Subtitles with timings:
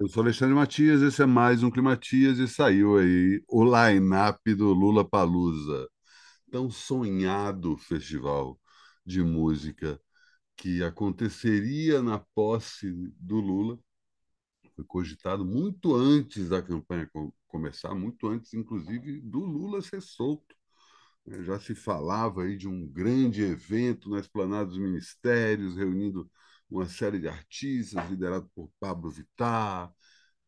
[0.00, 4.72] Eu sou Alexandre Matias, esse é mais um Climatias e saiu aí o line-up do
[4.72, 5.86] Lula Palusa,
[6.50, 8.58] tão sonhado festival
[9.04, 10.00] de música
[10.56, 13.78] que aconteceria na posse do Lula.
[14.74, 17.06] Foi cogitado muito antes da campanha
[17.46, 20.56] começar, muito antes, inclusive, do Lula ser solto.
[21.44, 26.30] Já se falava aí de um grande evento na esplanada dos ministérios, reunindo
[26.70, 29.92] uma série de artistas, liderado por Pablo Vittar,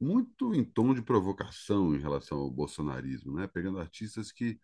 [0.00, 3.46] muito em tom de provocação em relação ao bolsonarismo, né?
[3.46, 4.58] pegando artistas que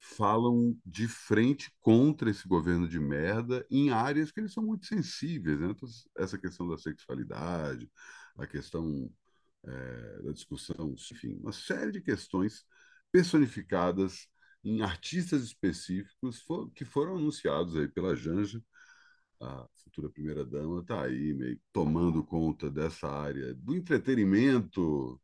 [0.00, 5.60] falam de frente contra esse governo de merda em áreas que eles são muito sensíveis.
[5.60, 5.68] Né?
[5.70, 7.90] Então, essa questão da sexualidade,
[8.38, 9.10] a questão
[9.64, 12.64] é, da discussão, enfim, uma série de questões
[13.12, 14.26] personificadas
[14.64, 18.62] em artistas específicos for, que foram anunciados aí pela Janja
[19.40, 25.20] a futura primeira-dama está aí, meio tomando conta dessa área do entretenimento,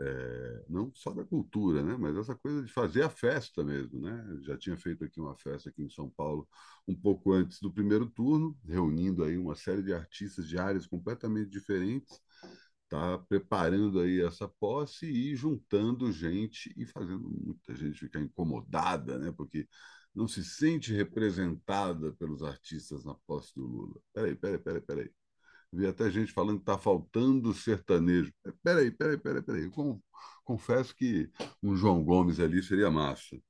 [0.00, 1.96] é, não só da cultura, né?
[1.98, 4.00] mas essa coisa de fazer a festa mesmo.
[4.00, 4.38] Né?
[4.42, 6.48] Já tinha feito aqui uma festa aqui em São Paulo
[6.86, 11.50] um pouco antes do primeiro turno, reunindo aí uma série de artistas de áreas completamente
[11.50, 12.20] diferentes,
[12.84, 19.32] está preparando aí essa posse e juntando gente e fazendo muita gente ficar incomodada, né?
[19.36, 19.68] porque
[20.18, 24.00] não se sente representada pelos artistas na posse do Lula.
[24.12, 25.10] Peraí, peraí, peraí, peraí.
[25.72, 28.32] Vi até gente falando que está faltando sertanejo.
[28.62, 29.70] Peraí, peraí, peraí, peraí.
[30.44, 31.30] Confesso que
[31.62, 33.40] um João Gomes ali seria massa.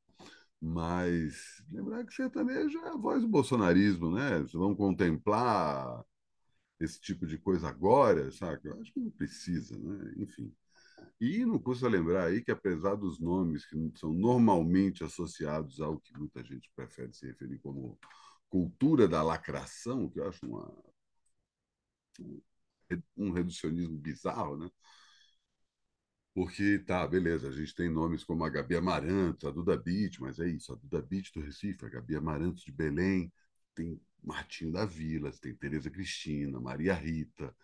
[0.60, 4.38] Mas lembrar que sertanejo é a voz do bolsonarismo, né?
[4.40, 6.04] Vocês vão contemplar
[6.78, 8.68] esse tipo de coisa agora, sabe?
[8.68, 10.12] Eu acho que não precisa, né?
[10.18, 10.52] Enfim.
[11.20, 16.16] E não custa lembrar aí que, apesar dos nomes que são normalmente associados ao que
[16.16, 17.98] muita gente prefere se referir como
[18.48, 20.72] cultura da lacração, que eu acho uma,
[23.16, 24.70] um reducionismo bizarro, né?
[26.34, 30.38] Porque, tá, beleza, a gente tem nomes como a Gabi Amaranto, a Duda Beat, mas
[30.38, 33.32] é isso, a Duda Beat do Recife, a Gabi Amaranto de Belém,
[33.74, 37.54] tem Martinho da Vila, tem Tereza Cristina, Maria Rita,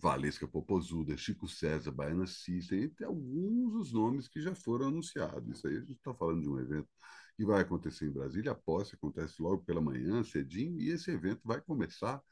[0.00, 5.56] Valesca Popozuda, Chico César, Baiana Cícera, entre alguns dos nomes que já foram anunciados.
[5.56, 6.88] Isso aí a gente está falando de um evento
[7.36, 11.42] que vai acontecer em Brasília, a posse acontece logo pela manhã, cedinho, e esse evento
[11.44, 12.22] vai começar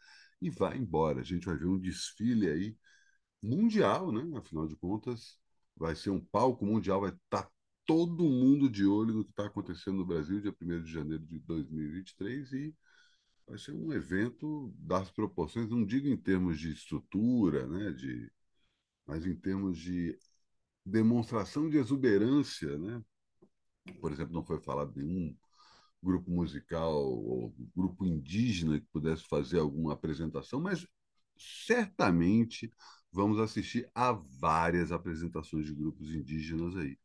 [0.40, 1.20] e vai embora.
[1.20, 2.76] A gente vai ver um desfile aí
[3.42, 4.22] mundial, né?
[4.38, 5.38] Afinal de contas,
[5.76, 7.50] vai ser um palco mundial, vai estar tá
[7.86, 11.38] todo mundo de olho no que está acontecendo no Brasil, dia 1 de janeiro de
[11.40, 12.74] 2023, e
[13.46, 18.30] vai ser um evento das proporções, não digo em termos de estrutura, né, de,
[19.06, 20.18] mas em termos de
[20.84, 22.78] demonstração de exuberância.
[22.78, 23.02] Né?
[24.00, 25.36] Por exemplo, não foi falado nenhum
[26.02, 30.86] grupo musical ou grupo indígena que pudesse fazer alguma apresentação, mas
[31.36, 32.70] certamente
[33.10, 36.98] vamos assistir a várias apresentações de grupos indígenas aí.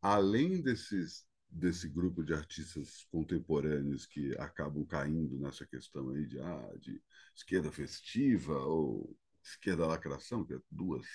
[0.00, 6.74] Além desses desse grupo de artistas contemporâneos que acabam caindo nessa questão aí de, ah,
[6.80, 7.00] de
[7.36, 9.14] esquerda festiva ou
[9.44, 11.06] esquerda lacração, que é duas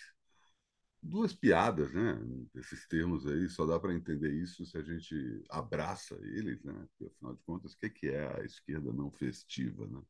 [1.01, 2.19] duas piadas, né?
[2.55, 6.73] Esses termos aí só dá para entender isso se a gente abraça eles, né?
[6.89, 10.01] Porque, afinal de contas, o que é a esquerda não festiva, né?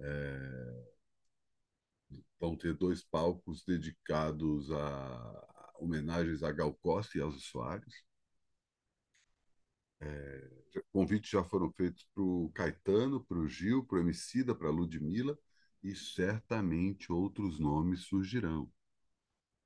[0.00, 0.92] É...
[2.40, 8.11] Vão ter dois palcos dedicados a homenagens a Gal Costa e Elza Soares
[10.02, 14.68] é, convites já foram feitos para o Caetano, para o Gil, para o Emicida, para
[14.68, 15.38] a Ludmilla,
[15.82, 18.70] e certamente outros nomes surgirão.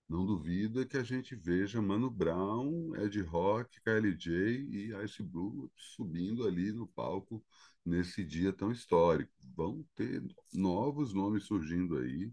[0.08, 4.30] Não duvida que a gente veja Mano Brown, Ed Rock, KLJ
[4.70, 7.44] e Ice Blue subindo ali no palco
[7.84, 9.32] nesse dia tão histórico.
[9.56, 10.22] Vão ter
[10.52, 12.32] novos nomes surgindo aí,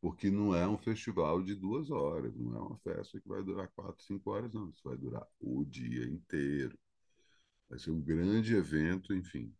[0.00, 3.68] porque não é um festival de duas horas, não é uma festa que vai durar
[3.74, 4.70] quatro, cinco horas, não.
[4.70, 6.78] Isso vai durar o dia inteiro.
[7.70, 9.54] Vai ser um grande evento, enfim.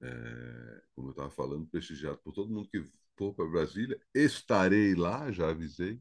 [0.00, 2.82] É, como eu estava falando, prestigiado por todo mundo que
[3.16, 4.00] for para Brasília.
[4.14, 6.00] Estarei lá, já avisei.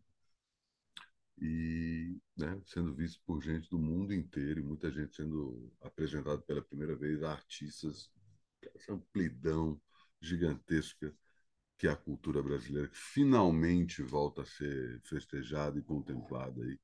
[1.37, 6.61] E né, sendo visto por gente do mundo inteiro e muita gente sendo apresentada pela
[6.61, 8.09] primeira vez a artistas,
[8.75, 9.81] essa amplidão
[10.21, 11.13] gigantesca
[11.77, 16.79] que é a cultura brasileira, que finalmente volta a ser festejada e contemplada aí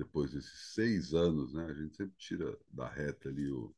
[0.00, 1.66] depois desses seis anos, né?
[1.66, 3.74] A gente sempre tira da reta ali o,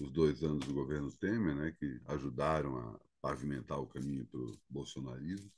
[0.00, 1.72] os dois anos do governo Temer, né?
[1.78, 5.50] Que ajudaram a pavimentar o caminho para o bolsonarismo.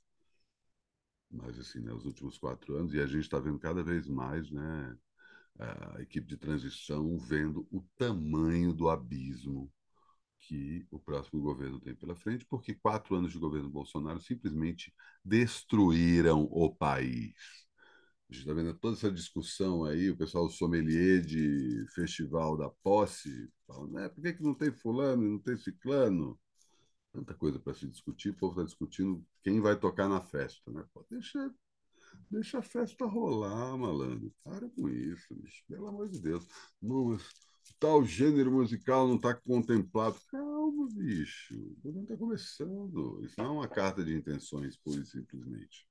[1.30, 4.50] Mas, assim, né, os últimos quatro anos, e a gente está vendo cada vez mais,
[4.50, 4.96] né?
[5.58, 9.70] A equipe de transição vendo o tamanho do abismo
[10.40, 14.92] que o próximo governo tem pela frente, porque quatro anos de governo Bolsonaro simplesmente
[15.24, 17.34] destruíram o país.
[18.30, 23.50] A gente está vendo toda essa discussão aí, o pessoal sommelier de festival da posse,
[23.66, 26.38] falando, né, por que, que não tem fulano, não tem ciclano?
[27.12, 30.70] Tanta coisa para se discutir, o povo está discutindo quem vai tocar na festa.
[30.70, 30.84] Né?
[30.94, 31.52] Pô, deixa,
[32.30, 34.32] deixa a festa rolar, malandro.
[34.44, 35.64] Para com isso, bicho.
[35.66, 36.46] pelo amor de Deus.
[36.80, 37.18] Não,
[37.80, 40.16] tal gênero musical não está contemplado.
[40.28, 41.56] Calma, bicho.
[41.56, 43.24] O governo está começando.
[43.24, 45.89] Isso não é uma carta de intenções, pura e simplesmente.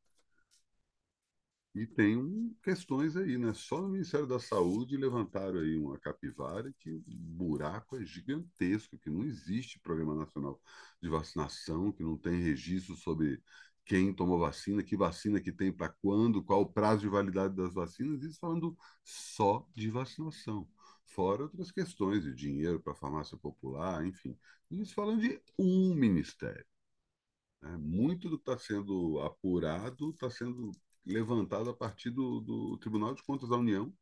[1.80, 3.54] E tem um, questões aí, né?
[3.54, 9.10] Só no Ministério da Saúde levantaram aí uma capivara que o buraco é gigantesco, que
[9.10, 10.60] não existe Programa Nacional
[11.02, 13.42] de Vacinação, que não tem registro sobre
[13.86, 17.74] quem tomou vacina, que vacina que tem para quando, qual o prazo de validade das
[17.74, 20.68] vacinas, isso falando só de vacinação.
[21.06, 24.38] Fora outras questões de dinheiro para a farmácia popular, enfim.
[24.70, 26.66] Isso falando de um ministério.
[27.62, 27.78] Né?
[27.78, 30.72] Muito do que está sendo apurado está sendo
[31.06, 33.94] levantado a partir do, do Tribunal de Contas da União.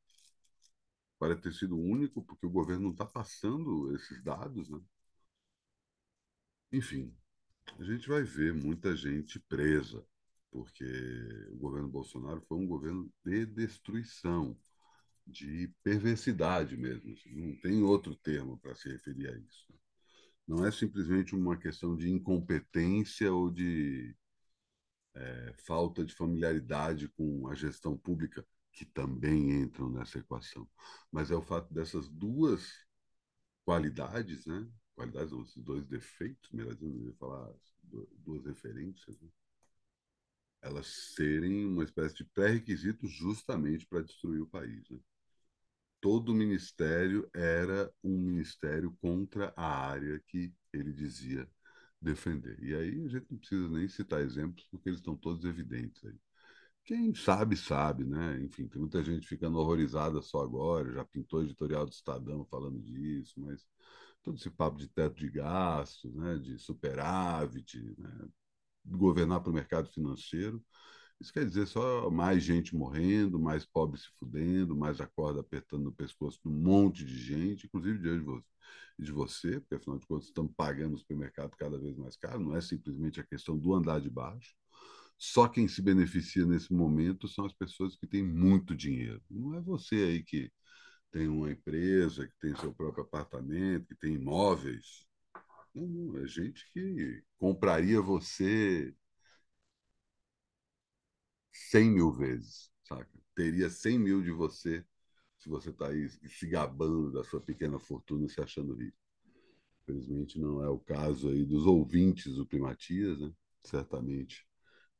[1.19, 4.69] Parece ter sido único, porque o governo não está passando esses dados.
[4.69, 4.79] Né?
[6.71, 7.15] Enfim,
[7.79, 10.05] a gente vai ver muita gente presa,
[10.51, 10.85] porque
[11.51, 14.57] o governo Bolsonaro foi um governo de destruição,
[15.25, 17.13] de perversidade mesmo.
[17.13, 19.73] Assim, não tem outro termo para se referir a isso.
[20.47, 24.15] Não é simplesmente uma questão de incompetência ou de
[25.17, 30.69] é, falta de familiaridade com a gestão pública, que também entram nessa equação.
[31.11, 32.85] Mas é o fato dessas duas
[33.65, 34.67] qualidades, né?
[34.95, 37.51] Qualidades, não, esses dois defeitos, melhor dizendo, eu ia falar
[38.23, 39.29] duas referências, né?
[40.61, 44.89] elas serem uma espécie de pré-requisito justamente para destruir o país.
[44.89, 44.99] Né?
[46.01, 51.49] Todo ministério era um ministério contra a área que ele dizia
[52.01, 52.57] defender.
[52.63, 56.15] E aí a gente não precisa nem citar exemplos, porque eles estão todos evidentes aí.
[56.85, 58.39] Quem sabe, sabe, né?
[58.41, 63.33] Enfim, tem muita gente ficando horrorizada só agora, já pintou editorial do Estadão falando disso,
[63.41, 63.65] mas
[64.23, 66.37] todo esse papo de teto de gastos, né?
[66.37, 68.27] de superávit, né?
[68.85, 70.63] governar para o mercado financeiro,
[71.19, 75.83] isso quer dizer só mais gente morrendo, mais pobre se fudendo, mais a corda apertando
[75.85, 78.45] no pescoço de um monte de gente, inclusive de você
[78.99, 82.55] de você, porque afinal de contas estamos pagando o supermercado cada vez mais caro, não
[82.55, 84.55] é simplesmente a questão do andar de baixo.
[85.17, 89.21] Só quem se beneficia nesse momento são as pessoas que têm muito dinheiro.
[89.29, 90.51] Não é você aí que
[91.11, 95.05] tem uma empresa, que tem seu próprio apartamento, que tem imóveis.
[95.73, 98.93] Não, não, é gente que compraria você
[101.69, 103.09] 100 mil vezes, saca?
[103.35, 104.85] Teria 100 mil de você
[105.37, 108.97] se você está aí se gabando da sua pequena fortuna e se achando rico.
[109.83, 113.31] Infelizmente não é o caso aí dos ouvintes do Primatias, né?
[113.63, 114.45] Certamente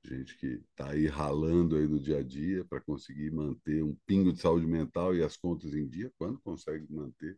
[0.04, 4.34] gente que está aí ralando aí no dia a dia para conseguir manter um pingo
[4.34, 7.38] de saúde mental e as contas em dia, quando consegue manter.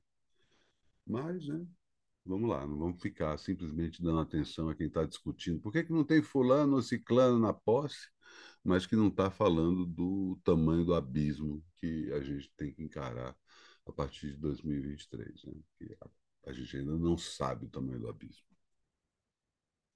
[1.06, 1.66] Mas, né,
[2.25, 5.60] vamos lá, não vamos ficar simplesmente dando atenção a quem está discutindo.
[5.62, 8.10] Por que, que não tem fulano ou ciclano na posse?
[8.63, 13.36] mas que não está falando do tamanho do abismo que a gente tem que encarar
[13.86, 15.45] a partir de 2023.
[15.45, 15.54] Né?
[16.45, 18.45] A gente ainda não sabe o tamanho do abismo.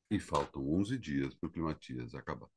[0.10, 2.50] E faltam 11 dias para o Climatias acabar.